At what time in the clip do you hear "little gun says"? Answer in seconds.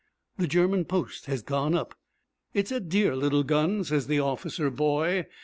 3.15-4.07